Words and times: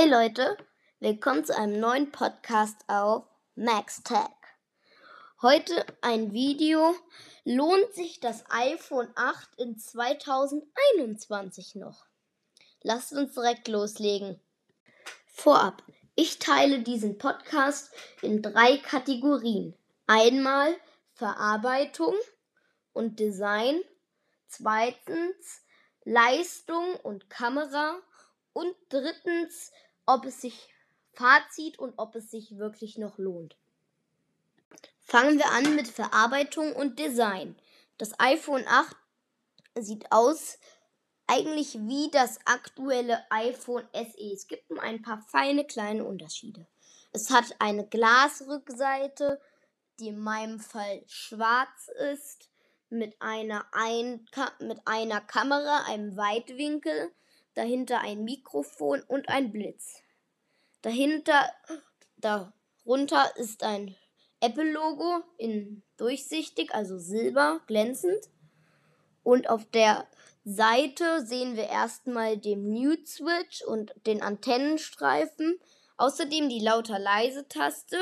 Hey 0.00 0.08
Leute, 0.08 0.56
willkommen 1.00 1.44
zu 1.44 1.56
einem 1.56 1.80
neuen 1.80 2.12
Podcast 2.12 2.84
auf 2.86 3.24
MaxTech. 3.56 4.30
Heute 5.42 5.84
ein 6.02 6.32
Video. 6.32 6.94
Lohnt 7.44 7.92
sich 7.94 8.20
das 8.20 8.44
iPhone 8.48 9.10
8 9.16 9.56
in 9.56 9.76
2021 9.76 11.74
noch? 11.74 12.06
Lasst 12.84 13.12
uns 13.12 13.34
direkt 13.34 13.66
loslegen. 13.66 14.40
Vorab, 15.26 15.82
ich 16.14 16.38
teile 16.38 16.78
diesen 16.78 17.18
Podcast 17.18 17.90
in 18.22 18.40
drei 18.40 18.76
Kategorien. 18.76 19.76
Einmal 20.06 20.76
Verarbeitung 21.14 22.14
und 22.92 23.18
Design, 23.18 23.80
zweitens 24.46 25.64
Leistung 26.04 26.94
und 27.02 27.28
Kamera 27.28 28.00
und 28.58 28.74
drittens 28.88 29.70
ob 30.08 30.24
es 30.24 30.40
sich 30.40 30.68
Fazit 31.12 31.78
und 31.78 31.92
ob 31.98 32.14
es 32.16 32.30
sich 32.30 32.56
wirklich 32.56 32.96
noch 32.96 33.18
lohnt. 33.18 33.56
Fangen 35.00 35.38
wir 35.38 35.50
an 35.50 35.74
mit 35.76 35.86
Verarbeitung 35.86 36.74
und 36.74 36.98
Design. 36.98 37.56
Das 37.98 38.18
iPhone 38.18 38.64
8 38.66 38.96
sieht 39.74 40.10
aus 40.10 40.58
eigentlich 41.26 41.74
wie 41.80 42.10
das 42.10 42.38
aktuelle 42.46 43.22
iPhone 43.30 43.86
SE. 43.92 44.32
Es 44.32 44.46
gibt 44.48 44.70
nur 44.70 44.82
ein 44.82 45.02
paar 45.02 45.20
feine 45.20 45.66
kleine 45.66 46.04
Unterschiede. 46.04 46.66
Es 47.12 47.30
hat 47.30 47.56
eine 47.58 47.86
Glasrückseite, 47.86 49.40
die 50.00 50.08
in 50.08 50.18
meinem 50.18 50.58
Fall 50.58 51.02
schwarz 51.06 51.90
ist, 52.12 52.48
mit 52.88 53.20
einer, 53.20 53.66
ein 53.72 54.26
mit 54.60 54.80
einer 54.86 55.20
Kamera, 55.20 55.84
einem 55.86 56.16
Weitwinkel 56.16 57.12
dahinter 57.58 58.00
ein 58.00 58.22
Mikrofon 58.22 59.02
und 59.02 59.28
ein 59.28 59.50
Blitz. 59.50 59.96
Dahinter, 60.82 61.50
darunter 62.16 63.36
ist 63.36 63.64
ein 63.64 63.96
Apple-Logo 64.40 65.24
in 65.38 65.82
durchsichtig, 65.96 66.72
also 66.72 66.98
silber, 66.98 67.60
glänzend. 67.66 68.30
Und 69.24 69.50
auf 69.50 69.64
der 69.64 70.06
Seite 70.44 71.26
sehen 71.26 71.56
wir 71.56 71.68
erstmal 71.68 72.38
den 72.38 72.70
Mute 72.70 73.06
Switch 73.06 73.62
und 73.66 73.92
den 74.06 74.22
Antennenstreifen. 74.22 75.58
Außerdem 75.96 76.48
die 76.48 76.60
Lauter-Leise-Taste. 76.60 77.98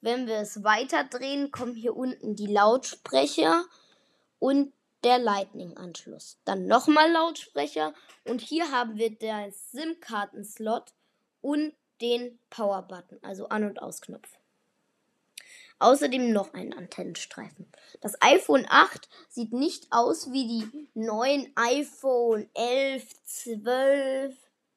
Wenn 0.00 0.26
wir 0.26 0.36
es 0.36 0.64
weiter 0.64 1.04
drehen, 1.04 1.50
kommen 1.50 1.74
hier 1.74 1.94
unten 1.94 2.34
die 2.34 2.46
Lautsprecher 2.46 3.62
und 4.38 4.72
der 5.06 5.20
Lightning-Anschluss. 5.20 6.40
Dann 6.44 6.66
nochmal 6.66 7.12
Lautsprecher 7.12 7.94
und 8.24 8.40
hier 8.40 8.72
haben 8.72 8.96
wir 8.96 9.16
den 9.16 9.52
SIM-Karten-Slot 9.52 10.94
und 11.40 11.74
den 12.00 12.40
Power-Button, 12.50 13.20
also 13.22 13.48
An- 13.48 13.62
und 13.62 13.80
Ausknopf. 13.80 14.28
Außerdem 15.78 16.32
noch 16.32 16.54
ein 16.54 16.72
Antennenstreifen. 16.72 17.70
Das 18.00 18.20
iPhone 18.20 18.66
8 18.68 19.08
sieht 19.28 19.52
nicht 19.52 19.86
aus 19.92 20.32
wie 20.32 20.48
die 20.48 20.88
neuen 20.94 21.52
iPhone 21.54 22.50
11, 22.54 23.06
12 23.26 24.36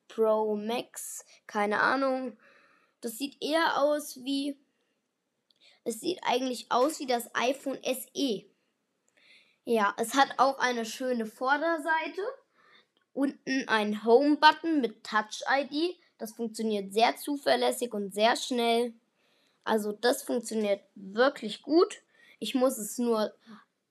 Pro 0.10 0.56
Max, 0.56 1.26
keine 1.48 1.80
Ahnung. 1.80 2.38
Das 3.02 3.18
sieht 3.18 3.42
eher 3.42 3.82
aus 3.82 4.18
wie 4.24 4.60
es 5.86 6.02
sieht 6.02 6.20
eigentlich 6.22 6.72
aus 6.72 7.00
wie 7.00 7.08
das 7.08 7.34
iPhone 7.34 7.80
SE. 7.84 8.46
Ja, 9.66 9.94
es 9.98 10.14
hat 10.16 10.30
auch 10.38 10.60
eine 10.60 10.86
schöne 10.86 11.26
Vorderseite. 11.26 12.22
Unten 13.14 13.68
ein 13.68 14.04
Home-Button 14.04 14.82
mit 14.82 15.04
Touch-ID. 15.04 15.98
Das 16.18 16.34
funktioniert 16.34 16.94
sehr 16.94 17.16
zuverlässig 17.18 17.94
und 17.94 18.14
sehr 18.14 18.36
schnell. 18.36 18.94
Also 19.64 19.92
das 19.92 20.24
funktioniert 20.24 20.82
wirklich 20.96 21.62
gut. 21.62 22.02
Ich 22.40 22.56
muss 22.56 22.78
es 22.78 22.98
nur 22.98 23.34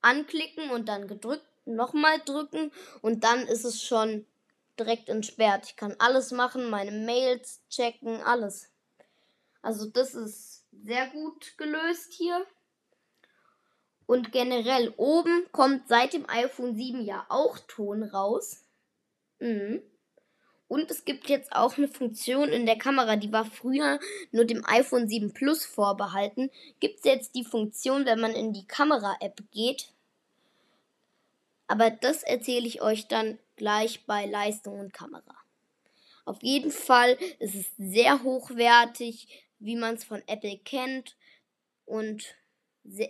anklicken 0.01 0.71
und 0.71 0.89
dann 0.89 1.07
gedrückt, 1.07 1.45
nochmal 1.65 2.19
drücken 2.25 2.71
und 3.01 3.23
dann 3.23 3.47
ist 3.47 3.63
es 3.63 3.83
schon 3.83 4.25
direkt 4.79 5.09
entsperrt. 5.09 5.65
Ich 5.67 5.75
kann 5.75 5.95
alles 5.99 6.31
machen, 6.31 6.69
meine 6.69 6.91
Mails 6.91 7.61
checken, 7.69 8.21
alles. 8.21 8.69
Also 9.61 9.85
das 9.85 10.15
ist 10.15 10.63
sehr 10.71 11.07
gut 11.09 11.57
gelöst 11.57 12.13
hier. 12.13 12.45
Und 14.09 14.31
generell 14.31 14.91
oben 14.97 15.45
kommt 15.51 15.87
seit 15.87 16.13
dem 16.13 16.27
iPhone 16.27 16.75
7 16.75 17.05
ja 17.05 17.27
auch 17.29 17.59
Ton 17.67 18.01
raus. 18.01 18.63
Mhm. 19.37 19.83
Und 20.67 20.89
es 20.89 21.05
gibt 21.05 21.29
jetzt 21.29 21.51
auch 21.51 21.77
eine 21.77 21.87
Funktion 21.87 22.49
in 22.49 22.65
der 22.65 22.79
Kamera, 22.79 23.17
die 23.17 23.31
war 23.31 23.45
früher 23.45 23.99
nur 24.31 24.45
dem 24.45 24.65
iPhone 24.65 25.07
7 25.07 25.31
Plus 25.35 25.63
vorbehalten. 25.63 26.49
Gibt 26.79 26.97
es 26.97 27.03
jetzt 27.03 27.35
die 27.35 27.43
Funktion, 27.43 28.07
wenn 28.07 28.19
man 28.19 28.31
in 28.31 28.51
die 28.51 28.65
Kamera-App 28.65 29.43
geht. 29.51 29.93
Aber 31.67 31.91
das 31.91 32.23
erzähle 32.23 32.65
ich 32.65 32.81
euch 32.81 33.07
dann 33.09 33.37
gleich 33.57 34.07
bei 34.07 34.25
Leistung 34.25 34.79
und 34.79 34.91
Kamera. 34.91 35.37
Auf 36.25 36.41
jeden 36.41 36.71
Fall 36.71 37.15
ist 37.37 37.53
es 37.53 37.67
sehr 37.77 38.23
hochwertig, 38.23 39.27
wie 39.59 39.75
man 39.75 39.93
es 39.93 40.03
von 40.03 40.23
Apple 40.25 40.57
kennt 40.57 41.15
und 41.85 42.23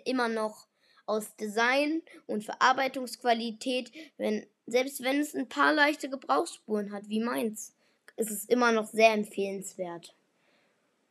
immer 0.03 0.27
noch 0.27 0.67
aus 1.09 1.35
Design 1.35 2.03
und 2.27 2.43
Verarbeitungsqualität, 2.43 3.91
wenn, 4.17 4.45
selbst 4.67 5.01
wenn 5.03 5.19
es 5.19 5.35
ein 5.35 5.49
paar 5.49 5.73
leichte 5.73 6.09
Gebrauchsspuren 6.09 6.91
hat, 6.91 7.09
wie 7.09 7.19
meins, 7.19 7.75
ist 8.15 8.29
es 8.29 8.45
immer 8.45 8.71
noch 8.71 8.87
sehr 8.87 9.11
empfehlenswert. 9.13 10.15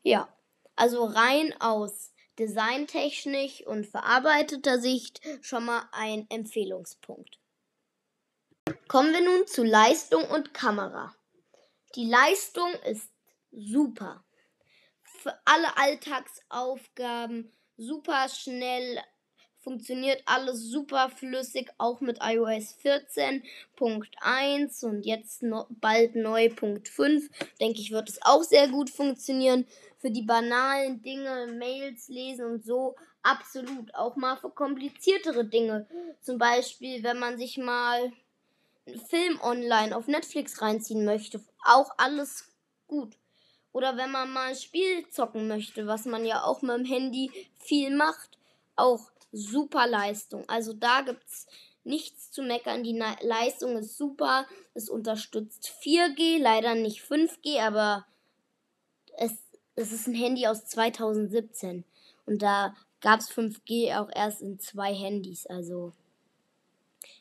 Ja, 0.03 0.33
also 0.77 1.05
rein 1.05 1.53
aus 1.61 2.13
designtechnisch 2.39 3.67
und 3.67 3.87
verarbeiteter 3.87 4.79
Sicht 4.79 5.21
schon 5.41 5.65
mal 5.65 5.89
ein 5.91 6.27
Empfehlungspunkt. 6.31 7.41
Kommen 8.87 9.13
wir 9.13 9.23
nun 9.23 9.47
zu 9.47 9.65
Leistung 9.65 10.25
und 10.31 10.55
Kamera. 10.55 11.15
Die 11.97 12.07
Leistung 12.07 12.71
ist 12.85 13.11
super. 13.51 14.25
Für 15.03 15.37
alle 15.45 15.77
Alltagsaufgaben 15.77 17.53
super 17.77 18.29
schnell 18.29 19.01
funktioniert 19.61 20.23
alles 20.27 20.63
super 20.63 21.11
flüssig, 21.11 21.71
auch 21.79 22.01
mit 22.01 22.19
iOS 22.23 22.77
14.1 22.83 24.85
und 24.85 25.05
jetzt 25.05 25.43
noch 25.43 25.67
bald 25.71 26.17
neu 26.17 26.49
Punkt 26.51 26.89
5. 26.89 27.29
Denke 27.61 27.81
ich, 27.81 27.91
wird 27.91 28.09
es 28.09 28.21
auch 28.23 28.43
sehr 28.43 28.69
gut 28.69 28.91
funktionieren. 28.91 29.67
Für 29.99 30.11
die 30.11 30.23
banalen 30.23 31.03
Dinge, 31.03 31.53
Mails 31.59 32.09
lesen 32.09 32.47
und 32.47 32.65
so, 32.65 32.95
absolut. 33.23 33.95
Auch 33.95 34.17
mal 34.17 34.37
für 34.37 34.51
kompliziertere 34.51 35.45
Dinge. 35.45 35.87
Zum 36.21 36.39
Beispiel, 36.39 37.03
wenn 37.03 37.19
man 37.19 37.37
sich 37.37 37.59
mal 37.59 38.13
einen 38.87 39.01
Film 39.01 39.41
online 39.43 39.97
auf 39.97 40.07
Netflix 40.07 40.63
reinziehen 40.63 41.05
möchte. 41.05 41.43
Auch 41.65 41.91
alles 41.99 42.49
gut. 42.87 43.17
Oder 43.73 43.97
wenn 43.97 44.11
man 44.11 44.33
mal 44.33 44.51
ein 44.51 44.57
Spiel 44.57 45.09
zocken 45.11 45.47
möchte, 45.47 45.87
was 45.87 46.05
man 46.05 46.25
ja 46.25 46.45
auch 46.45 46.63
mit 46.63 46.77
dem 46.77 46.85
Handy 46.85 47.31
viel 47.59 47.95
macht. 47.95 48.39
Auch 48.77 49.11
super 49.33 49.87
Leistung. 49.87 50.49
Also 50.49 50.73
da 50.73 51.03
gibt 51.03 51.25
es 51.27 51.47
nichts 51.85 52.31
zu 52.31 52.43
meckern. 52.43 52.85
Die 52.85 52.99
Leistung 53.23 53.77
ist 53.77 53.97
super. 53.97 54.47
Es 54.75 54.89
unterstützt 54.89 55.73
4G, 55.83 56.39
leider 56.39 56.75
nicht 56.75 57.03
5G, 57.03 57.61
aber 57.61 58.07
es, 59.17 59.33
es 59.75 59.93
ist 59.93 60.07
ein 60.07 60.15
Handy 60.15 60.47
aus 60.47 60.67
2017. 60.67 61.85
Und 62.27 62.43
da 62.43 62.75
gab 63.01 63.21
es 63.21 63.31
5G 63.31 63.99
auch 63.99 64.11
erst 64.15 64.43
in 64.43 64.59
zwei 64.59 64.95
Handys. 64.95 65.47
Also 65.47 65.93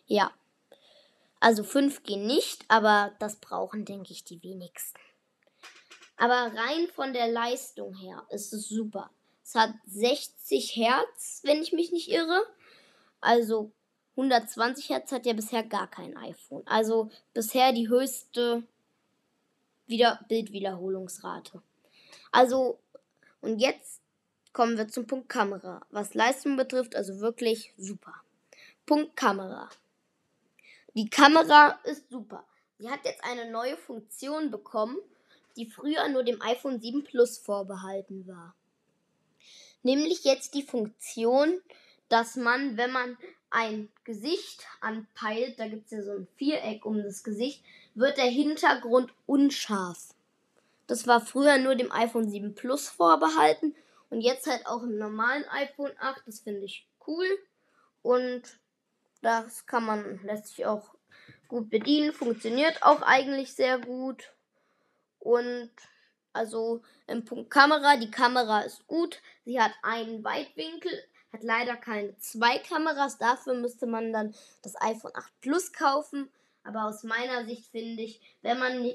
ja. 0.06 0.32
Also 1.40 1.64
5G 1.64 2.18
nicht, 2.18 2.66
aber 2.68 3.14
das 3.20 3.36
brauchen, 3.36 3.86
denke 3.86 4.12
ich, 4.12 4.24
die 4.24 4.42
wenigsten. 4.42 5.00
Aber 6.18 6.52
rein 6.56 6.88
von 6.96 7.14
der 7.14 7.28
Leistung 7.28 7.94
her 7.94 8.26
ist 8.30 8.54
es 8.54 8.68
super. 8.68 9.12
Es 9.48 9.56
hat 9.56 9.74
60 9.86 10.76
Hertz, 10.76 11.40
wenn 11.46 11.62
ich 11.62 11.72
mich 11.72 11.94
nicht 11.94 12.10
irre. 12.10 12.46
Also 13.22 13.72
120 14.18 14.90
Hertz 14.90 15.14
hat 15.14 15.26
ja 15.26 15.32
bisher 15.32 15.64
gar 15.64 15.90
kein 15.90 16.18
iPhone. 16.18 16.68
Also 16.68 17.10
bisher 17.34 17.72
die 17.72 17.88
höchste 17.88 18.64
Wieder 19.86 20.20
Bildwiederholungsrate. 20.28 21.62
Also, 22.34 22.78
und 23.40 23.60
jetzt 23.60 24.02
kommen 24.52 24.78
wir 24.78 24.90
zum 24.90 25.08
Punkt 25.08 25.30
Kamera. 25.30 25.86
Was 25.92 26.14
Leistung 26.14 26.58
betrifft, 26.58 26.98
also 26.98 27.22
wirklich 27.22 27.74
super. 27.78 28.16
Punkt 28.86 29.16
Kamera. 29.16 29.70
Die 30.94 31.10
Kamera 31.10 31.80
ist 31.86 32.10
super. 32.10 32.46
Sie 32.80 32.90
hat 32.90 33.06
jetzt 33.06 33.24
eine 33.24 33.50
neue 33.50 33.78
Funktion 33.78 34.52
bekommen, 34.52 34.98
die 35.56 35.68
früher 35.68 36.10
nur 36.10 36.26
dem 36.26 36.42
iPhone 36.42 36.82
7 36.82 37.06
Plus 37.06 37.38
vorbehalten 37.38 38.28
war 38.28 38.54
nämlich 39.84 40.24
jetzt 40.24 40.54
die 40.54 40.64
Funktion, 40.64 41.62
dass 42.10 42.36
man, 42.36 42.78
wenn 42.78 42.92
man 42.92 43.18
ein 43.50 43.90
Gesicht 44.04 44.66
anpeilt, 44.82 45.60
da 45.60 45.68
gibt 45.68 45.86
es 45.86 45.92
ja 45.92 46.04
so 46.04 46.12
ein 46.12 46.28
Viereck 46.36 46.86
um 46.86 47.02
das 47.04 47.24
Gesicht, 47.24 47.64
wird 47.96 48.18
der 48.18 48.26
Hintergrund 48.26 49.14
unscharf. 49.26 50.14
Das 50.86 51.08
war 51.08 51.20
früher 51.20 51.58
nur 51.58 51.76
dem 51.76 51.92
iPhone 51.92 52.30
7 52.30 52.56
Plus 52.56 52.88
vorbehalten 52.88 53.76
und 54.10 54.22
jetzt 54.22 54.48
halt 54.48 54.66
auch 54.68 54.84
im 54.84 54.98
normalen 54.98 55.46
iPhone 55.50 55.92
8. 56.00 56.24
Das 56.26 56.40
finde 56.40 56.64
ich 56.66 56.88
cool 57.08 57.26
und 58.02 58.44
das 59.22 59.66
kann 59.66 59.86
man, 59.86 60.20
lässt 60.24 60.48
sich 60.48 60.66
auch 60.66 60.94
gut 61.48 61.70
bedienen, 61.70 62.14
funktioniert 62.14 62.84
auch 62.84 63.02
eigentlich 63.02 63.54
sehr 63.54 63.80
gut 63.80 64.32
und 65.20 65.72
also 66.38 66.82
im 67.08 67.26
Punkt 67.26 67.50
Kamera, 67.50 67.98
die 67.98 68.12
Kamera 68.12 68.62
ist 68.62 68.88
gut, 68.88 69.22
sie 69.44 69.60
hat 69.60 69.72
einen 69.84 70.24
Weitwinkel, 70.24 70.92
hat 71.34 71.44
leider 71.44 71.76
keine 71.76 72.18
zwei 72.20 72.60
Kameras, 72.60 73.18
dafür 73.18 73.56
müsste 73.56 73.88
man 73.88 74.14
dann 74.14 74.34
das 74.62 74.80
iPhone 74.82 75.12
8 75.14 75.42
Plus 75.42 75.74
kaufen. 75.74 76.30
Aber 76.64 76.86
aus 76.86 77.04
meiner 77.04 77.46
Sicht 77.46 77.72
finde 77.72 78.04
ich, 78.04 78.22
wenn 78.42 78.60
man 78.60 78.92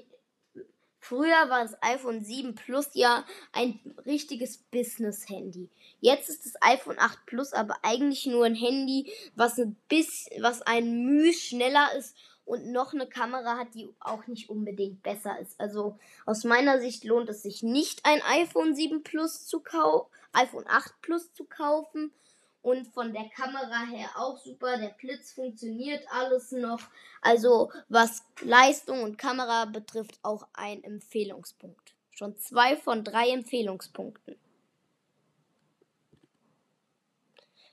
Früher 1.04 1.50
war 1.50 1.64
das 1.64 1.76
iPhone 1.82 2.22
7 2.22 2.54
Plus 2.54 2.90
ja 2.92 3.24
ein 3.50 3.80
richtiges 4.06 4.58
Business-Handy. 4.58 5.68
Jetzt 5.98 6.28
ist 6.28 6.46
das 6.46 6.54
iPhone 6.62 6.96
8 6.96 7.26
Plus 7.26 7.52
aber 7.52 7.76
eigentlich 7.82 8.26
nur 8.26 8.44
ein 8.44 8.54
Handy, 8.54 9.12
was 9.34 9.58
ein 9.58 9.74
bisschen, 9.88 10.40
was 10.44 10.62
ein 10.62 11.04
Mühe 11.04 11.32
schneller 11.32 11.92
ist 11.98 12.16
und 12.52 12.70
noch 12.70 12.92
eine 12.92 13.06
Kamera 13.06 13.56
hat, 13.56 13.74
die 13.74 13.88
auch 13.98 14.26
nicht 14.26 14.50
unbedingt 14.50 15.02
besser 15.02 15.38
ist. 15.38 15.58
Also 15.58 15.98
aus 16.26 16.44
meiner 16.44 16.80
Sicht 16.80 17.02
lohnt 17.02 17.30
es 17.30 17.42
sich 17.42 17.62
nicht, 17.62 18.04
ein 18.04 18.20
iPhone 18.20 18.74
7 18.74 19.02
Plus 19.02 19.46
zu 19.46 19.60
kaufen, 19.60 20.06
iPhone 20.34 20.66
8 20.68 21.00
Plus 21.00 21.32
zu 21.32 21.46
kaufen, 21.46 22.12
und 22.60 22.86
von 22.88 23.12
der 23.12 23.28
Kamera 23.30 23.86
her 23.86 24.10
auch 24.16 24.38
super. 24.38 24.76
Der 24.76 24.90
Blitz 24.90 25.32
funktioniert 25.32 26.04
alles 26.10 26.52
noch. 26.52 26.80
Also 27.20 27.72
was 27.88 28.22
Leistung 28.40 29.02
und 29.02 29.18
Kamera 29.18 29.64
betrifft, 29.64 30.20
auch 30.22 30.46
ein 30.52 30.84
Empfehlungspunkt. 30.84 31.94
Schon 32.10 32.36
zwei 32.36 32.76
von 32.76 33.02
drei 33.02 33.30
Empfehlungspunkten. 33.30 34.36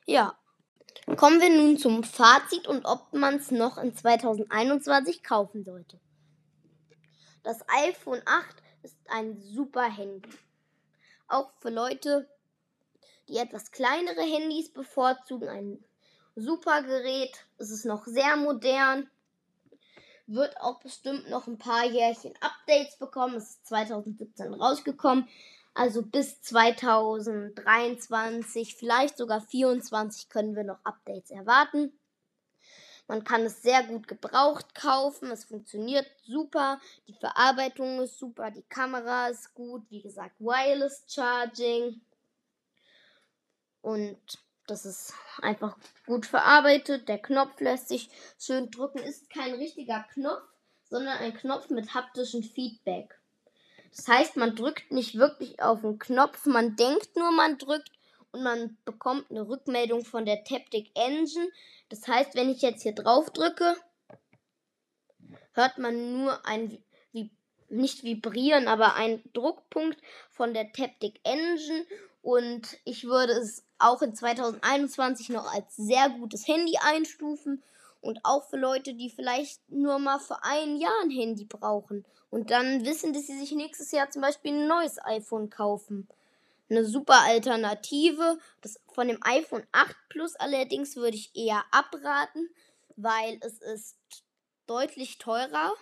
Ja, 0.07 0.38
kommen 1.15 1.41
wir 1.41 1.50
nun 1.50 1.77
zum 1.77 2.03
Fazit 2.03 2.67
und 2.67 2.85
ob 2.85 3.13
man 3.13 3.35
es 3.35 3.51
noch 3.51 3.77
in 3.77 3.95
2021 3.95 5.23
kaufen 5.23 5.63
sollte. 5.63 6.00
Das 7.44 7.63
iPhone 7.83 8.21
8 8.25 8.56
ist 8.83 8.97
ein 9.09 9.41
super 9.41 9.89
Handy. 9.89 10.29
Auch 11.27 11.51
für 11.59 11.69
Leute, 11.69 12.27
die 13.27 13.38
etwas 13.38 13.71
kleinere 13.71 14.21
Handys 14.21 14.71
bevorzugen 14.71 15.47
ein 15.47 15.83
super 16.35 16.83
Gerät. 16.83 17.45
Es 17.57 17.69
ist 17.69 17.85
noch 17.85 18.06
sehr 18.06 18.35
modern. 18.35 19.09
Wird 20.27 20.59
auch 20.61 20.79
bestimmt 20.79 21.29
noch 21.29 21.47
ein 21.47 21.57
paar 21.57 21.85
Jährchen 21.85 22.33
Updates 22.39 22.97
bekommen. 22.97 23.35
Es 23.35 23.51
ist 23.51 23.67
2017 23.67 24.53
rausgekommen. 24.53 25.27
Also 25.79 26.01
bis 26.01 26.41
2023, 26.41 28.75
vielleicht 28.75 29.17
sogar 29.17 29.39
2024 29.39 30.27
können 30.27 30.57
wir 30.57 30.65
noch 30.65 30.83
Updates 30.83 31.31
erwarten. 31.31 31.97
Man 33.07 33.23
kann 33.23 33.45
es 33.45 33.61
sehr 33.61 33.83
gut 33.83 34.09
gebraucht 34.09 34.75
kaufen. 34.75 35.31
Es 35.31 35.45
funktioniert 35.45 36.05
super. 36.25 36.81
Die 37.07 37.13
Verarbeitung 37.13 38.01
ist 38.01 38.19
super. 38.19 38.51
Die 38.51 38.63
Kamera 38.63 39.29
ist 39.29 39.53
gut. 39.53 39.89
Wie 39.89 40.01
gesagt, 40.01 40.37
Wireless 40.41 41.05
Charging. 41.07 42.01
Und 43.79 44.19
das 44.67 44.85
ist 44.85 45.13
einfach 45.41 45.77
gut 46.05 46.25
verarbeitet. 46.25 47.07
Der 47.07 47.19
Knopf 47.19 47.57
lässt 47.61 47.87
sich 47.87 48.09
schön 48.37 48.69
drücken. 48.69 48.99
Ist 48.99 49.29
kein 49.29 49.53
richtiger 49.53 50.05
Knopf, 50.11 50.43
sondern 50.89 51.19
ein 51.19 51.33
Knopf 51.35 51.69
mit 51.69 51.93
haptischem 51.93 52.43
Feedback. 52.43 53.19
Das 53.95 54.07
heißt, 54.07 54.38
man 54.38 54.56
drückt 54.56 54.91
nicht 54.91 55.15
wirklich 55.15 55.62
auf 55.62 55.81
den 55.81 56.00
Knopf, 56.00 56.45
man 56.45 56.75
denkt 56.75 57.15
nur, 57.15 57.31
man 57.31 57.57
drückt 57.57 57.91
und 58.31 58.44
man 58.44 58.77
bekommt 58.86 59.30
eine 59.30 59.47
Rückmeldung 59.47 60.06
von 60.06 60.25
der 60.25 60.44
Taptic 60.44 60.91
Engine. 60.94 61.50
Das 61.89 62.07
heißt, 62.07 62.36
wenn 62.36 62.50
ich 62.50 62.62
jetzt 62.62 62.83
hier 62.83 62.94
drauf 62.94 63.31
drücke, 63.31 63.75
hört 65.53 65.77
man 65.77 66.24
nur 66.24 66.45
ein 66.45 66.77
nicht 67.71 68.03
vibrieren, 68.03 68.68
aber 68.68 68.95
ein 68.95 69.21
Druckpunkt 69.33 70.00
von 70.30 70.53
der 70.53 70.71
Taptic 70.71 71.19
Engine 71.24 71.85
und 72.21 72.77
ich 72.83 73.06
würde 73.06 73.33
es 73.33 73.63
auch 73.77 74.01
in 74.01 74.15
2021 74.15 75.30
noch 75.30 75.53
als 75.53 75.75
sehr 75.75 76.09
gutes 76.09 76.47
Handy 76.47 76.77
einstufen 76.81 77.63
und 78.01 78.19
auch 78.23 78.49
für 78.49 78.57
Leute, 78.57 78.93
die 78.93 79.09
vielleicht 79.09 79.61
nur 79.69 79.99
mal 79.99 80.19
für 80.19 80.43
ein 80.43 80.77
Jahr 80.77 80.93
ein 81.03 81.09
Handy 81.09 81.45
brauchen 81.45 82.05
und 82.29 82.51
dann 82.51 82.85
wissen, 82.85 83.13
dass 83.13 83.27
sie 83.27 83.39
sich 83.39 83.51
nächstes 83.51 83.91
Jahr 83.91 84.09
zum 84.09 84.21
Beispiel 84.21 84.53
ein 84.53 84.67
neues 84.67 85.03
iPhone 85.03 85.49
kaufen. 85.49 86.07
Eine 86.69 86.85
super 86.85 87.21
Alternative. 87.23 88.37
Das 88.61 88.79
von 88.93 89.07
dem 89.07 89.19
iPhone 89.23 89.65
8 89.71 89.95
Plus 90.09 90.35
allerdings 90.35 90.95
würde 90.95 91.17
ich 91.17 91.35
eher 91.35 91.63
abraten, 91.71 92.49
weil 92.95 93.39
es 93.41 93.59
ist 93.59 93.97
deutlich 94.67 95.17
teurer. 95.17 95.73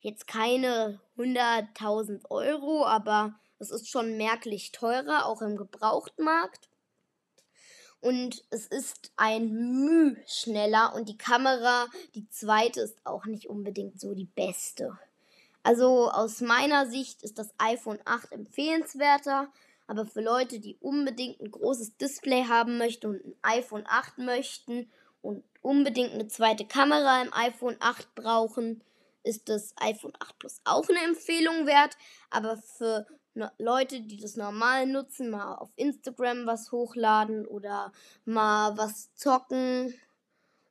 Jetzt 0.00 0.26
keine 0.26 1.00
100.000 1.16 2.30
Euro, 2.30 2.84
aber 2.84 3.34
es 3.58 3.70
ist 3.70 3.88
schon 3.88 4.16
merklich 4.16 4.72
teurer, 4.72 5.26
auch 5.26 5.42
im 5.42 5.56
Gebrauchtmarkt. 5.56 6.68
Und 8.04 8.44
es 8.50 8.66
ist 8.66 9.12
ein 9.16 9.50
Müh 9.50 10.14
schneller 10.26 10.94
und 10.94 11.08
die 11.08 11.16
Kamera, 11.16 11.86
die 12.14 12.28
zweite, 12.28 12.82
ist 12.82 12.98
auch 13.06 13.24
nicht 13.24 13.48
unbedingt 13.48 13.98
so 13.98 14.12
die 14.12 14.26
beste. 14.26 14.98
Also 15.62 16.10
aus 16.10 16.42
meiner 16.42 16.84
Sicht 16.84 17.22
ist 17.22 17.38
das 17.38 17.54
iPhone 17.56 17.98
8 18.04 18.32
empfehlenswerter, 18.32 19.50
aber 19.86 20.04
für 20.04 20.20
Leute, 20.20 20.60
die 20.60 20.76
unbedingt 20.82 21.40
ein 21.40 21.50
großes 21.50 21.96
Display 21.96 22.44
haben 22.44 22.76
möchten 22.76 23.06
und 23.06 23.24
ein 23.24 23.36
iPhone 23.40 23.84
8 23.86 24.18
möchten 24.18 24.90
und 25.22 25.42
unbedingt 25.62 26.12
eine 26.12 26.28
zweite 26.28 26.66
Kamera 26.66 27.22
im 27.22 27.32
iPhone 27.32 27.76
8 27.80 28.14
brauchen, 28.14 28.84
ist 29.22 29.48
das 29.48 29.72
iPhone 29.78 30.12
8 30.18 30.38
Plus 30.38 30.60
auch 30.64 30.86
eine 30.90 31.02
Empfehlung 31.04 31.66
wert. 31.66 31.96
Aber 32.28 32.58
für 32.58 33.06
Leute, 33.58 34.00
die 34.00 34.16
das 34.16 34.36
normal 34.36 34.86
nutzen, 34.86 35.30
mal 35.30 35.56
auf 35.56 35.70
Instagram 35.76 36.46
was 36.46 36.70
hochladen 36.70 37.46
oder 37.46 37.92
mal 38.24 38.76
was 38.76 39.14
zocken 39.14 39.94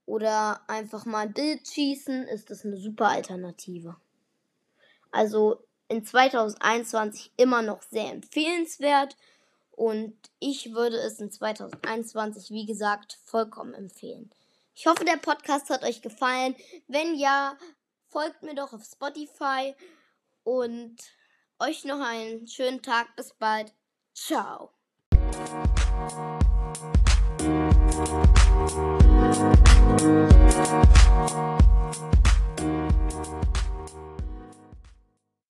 oder 0.05 0.61
einfach 0.67 1.05
mal 1.05 1.27
ein 1.27 1.33
Bild 1.33 1.67
schießen, 1.67 2.27
ist 2.27 2.49
das 2.49 2.65
eine 2.65 2.77
super 2.77 3.09
Alternative. 3.09 3.97
Also 5.11 5.63
in 5.87 6.05
2021 6.05 7.31
immer 7.37 7.61
noch 7.61 7.81
sehr 7.83 8.11
empfehlenswert 8.11 9.15
und 9.71 10.15
ich 10.39 10.73
würde 10.73 10.97
es 10.97 11.19
in 11.19 11.31
2021, 11.31 12.51
wie 12.51 12.65
gesagt, 12.65 13.19
vollkommen 13.25 13.73
empfehlen. 13.73 14.29
Ich 14.75 14.87
hoffe, 14.87 15.05
der 15.05 15.17
Podcast 15.17 15.69
hat 15.69 15.83
euch 15.83 16.01
gefallen. 16.01 16.55
Wenn 16.87 17.15
ja, 17.15 17.57
folgt 18.09 18.43
mir 18.43 18.55
doch 18.55 18.73
auf 18.73 18.83
Spotify 18.83 19.75
und 20.43 20.95
euch 21.63 21.85
noch 21.85 22.01
einen 22.01 22.47
schönen 22.47 22.81
Tag. 22.81 23.15
Bis 23.15 23.33
bald. 23.33 23.73
Ciao. 24.13 24.71